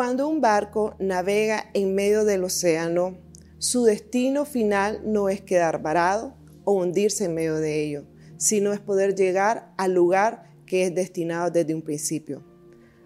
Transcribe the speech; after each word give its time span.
Cuando 0.00 0.28
un 0.28 0.40
barco 0.40 0.94
navega 0.98 1.68
en 1.74 1.94
medio 1.94 2.24
del 2.24 2.42
océano, 2.42 3.18
su 3.58 3.84
destino 3.84 4.46
final 4.46 5.02
no 5.04 5.28
es 5.28 5.42
quedar 5.42 5.82
varado 5.82 6.34
o 6.64 6.72
hundirse 6.72 7.26
en 7.26 7.34
medio 7.34 7.56
de 7.56 7.84
ello, 7.84 8.06
sino 8.38 8.72
es 8.72 8.80
poder 8.80 9.14
llegar 9.14 9.74
al 9.76 9.92
lugar 9.92 10.54
que 10.64 10.86
es 10.86 10.94
destinado 10.94 11.50
desde 11.50 11.74
un 11.74 11.82
principio. 11.82 12.42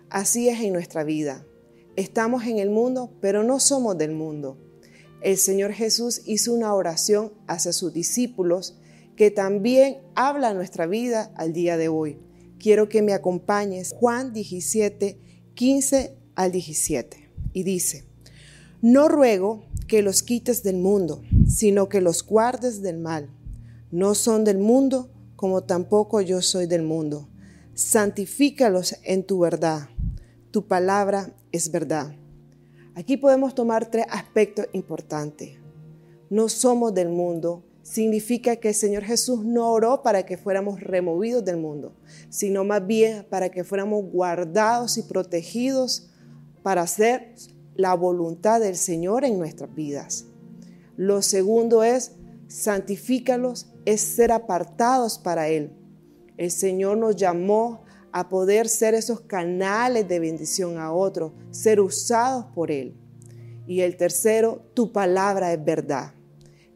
Así 0.08 0.48
es 0.48 0.60
en 0.60 0.72
nuestra 0.72 1.02
vida. 1.02 1.44
Estamos 1.96 2.44
en 2.46 2.60
el 2.60 2.70
mundo, 2.70 3.12
pero 3.20 3.42
no 3.42 3.58
somos 3.58 3.98
del 3.98 4.12
mundo. 4.12 4.56
El 5.20 5.36
Señor 5.36 5.72
Jesús 5.72 6.22
hizo 6.26 6.52
una 6.54 6.72
oración 6.74 7.32
hacia 7.48 7.72
sus 7.72 7.92
discípulos 7.92 8.78
que 9.16 9.32
también 9.32 9.98
habla 10.14 10.54
nuestra 10.54 10.86
vida 10.86 11.32
al 11.34 11.52
día 11.52 11.76
de 11.76 11.88
hoy. 11.88 12.20
Quiero 12.60 12.88
que 12.88 13.02
me 13.02 13.14
acompañes 13.14 13.96
Juan 13.98 14.32
17, 14.32 15.18
15 15.54 16.23
al 16.34 16.52
17. 16.52 17.30
Y 17.52 17.62
dice, 17.62 18.04
no 18.82 19.08
ruego 19.08 19.64
que 19.86 20.02
los 20.02 20.22
quites 20.22 20.62
del 20.62 20.76
mundo, 20.76 21.22
sino 21.48 21.88
que 21.88 22.00
los 22.00 22.26
guardes 22.26 22.82
del 22.82 22.98
mal. 22.98 23.28
No 23.90 24.14
son 24.14 24.44
del 24.44 24.58
mundo, 24.58 25.10
como 25.36 25.62
tampoco 25.62 26.20
yo 26.20 26.42
soy 26.42 26.66
del 26.66 26.82
mundo. 26.82 27.28
Santifícalos 27.74 28.96
en 29.04 29.24
tu 29.24 29.40
verdad 29.40 29.88
tu 30.54 30.68
palabra 30.68 31.34
es 31.50 31.72
verdad. 31.72 32.14
Aquí 32.94 33.16
podemos 33.16 33.56
tomar 33.56 33.90
tres 33.90 34.06
aspectos 34.08 34.68
importantes. 34.72 35.58
No 36.30 36.48
somos 36.48 36.94
del 36.94 37.08
mundo, 37.08 37.64
significa 37.82 38.54
que 38.54 38.68
el 38.68 38.74
Señor 38.76 39.02
Jesús 39.02 39.44
no 39.44 39.72
oró 39.72 40.04
para 40.04 40.24
que 40.24 40.36
fuéramos 40.36 40.80
removidos 40.80 41.44
del 41.44 41.56
mundo, 41.56 41.96
sino 42.28 42.62
más 42.62 42.86
bien 42.86 43.26
para 43.28 43.48
que 43.48 43.64
fuéramos 43.64 44.04
guardados 44.12 44.96
y 44.96 45.02
protegidos 45.02 46.08
para 46.64 46.80
hacer 46.80 47.34
la 47.76 47.92
voluntad 47.92 48.58
del 48.58 48.76
Señor 48.76 49.26
en 49.26 49.38
nuestras 49.38 49.74
vidas. 49.74 50.24
Lo 50.96 51.20
segundo 51.20 51.84
es, 51.84 52.12
santifícalos, 52.48 53.68
es 53.84 54.00
ser 54.00 54.32
apartados 54.32 55.18
para 55.18 55.48
Él. 55.48 55.72
El 56.38 56.50
Señor 56.50 56.96
nos 56.96 57.16
llamó 57.16 57.84
a 58.12 58.30
poder 58.30 58.70
ser 58.70 58.94
esos 58.94 59.20
canales 59.20 60.08
de 60.08 60.18
bendición 60.18 60.78
a 60.78 60.90
otros, 60.90 61.32
ser 61.50 61.80
usados 61.80 62.46
por 62.54 62.70
Él. 62.70 62.94
Y 63.66 63.80
el 63.80 63.98
tercero, 63.98 64.62
tu 64.72 64.90
palabra 64.90 65.52
es 65.52 65.62
verdad. 65.62 66.14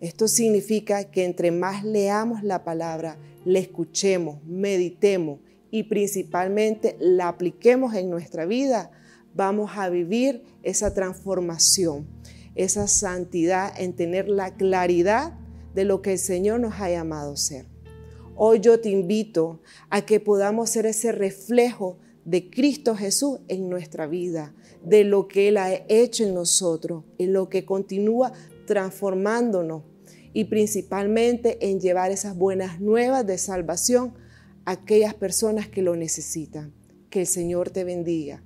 Esto 0.00 0.28
significa 0.28 1.04
que 1.04 1.24
entre 1.24 1.50
más 1.50 1.82
leamos 1.82 2.42
la 2.42 2.62
palabra, 2.62 3.16
la 3.46 3.58
escuchemos, 3.58 4.44
meditemos 4.44 5.40
y 5.70 5.84
principalmente 5.84 6.94
la 7.00 7.28
apliquemos 7.28 7.94
en 7.94 8.10
nuestra 8.10 8.44
vida, 8.44 8.90
vamos 9.34 9.72
a 9.74 9.88
vivir 9.88 10.42
esa 10.62 10.94
transformación, 10.94 12.06
esa 12.54 12.88
santidad 12.88 13.72
en 13.78 13.94
tener 13.94 14.28
la 14.28 14.54
claridad 14.56 15.38
de 15.74 15.84
lo 15.84 16.02
que 16.02 16.12
el 16.12 16.18
Señor 16.18 16.60
nos 16.60 16.74
ha 16.80 16.90
llamado 16.90 17.32
a 17.32 17.36
ser. 17.36 17.66
Hoy 18.34 18.60
yo 18.60 18.80
te 18.80 18.90
invito 18.90 19.60
a 19.90 20.02
que 20.06 20.20
podamos 20.20 20.70
ser 20.70 20.86
ese 20.86 21.12
reflejo 21.12 21.98
de 22.24 22.50
Cristo 22.50 22.94
Jesús 22.94 23.40
en 23.48 23.68
nuestra 23.68 24.06
vida, 24.06 24.54
de 24.84 25.02
lo 25.04 25.28
que 25.28 25.48
Él 25.48 25.56
ha 25.56 25.72
hecho 25.88 26.24
en 26.24 26.34
nosotros, 26.34 27.04
en 27.18 27.32
lo 27.32 27.48
que 27.48 27.64
continúa 27.64 28.32
transformándonos 28.66 29.82
y 30.32 30.44
principalmente 30.44 31.68
en 31.68 31.80
llevar 31.80 32.10
esas 32.10 32.36
buenas 32.36 32.80
nuevas 32.80 33.26
de 33.26 33.38
salvación 33.38 34.14
a 34.64 34.72
aquellas 34.72 35.14
personas 35.14 35.68
que 35.68 35.82
lo 35.82 35.96
necesitan. 35.96 36.74
Que 37.10 37.22
el 37.22 37.26
Señor 37.26 37.70
te 37.70 37.84
bendiga. 37.84 38.42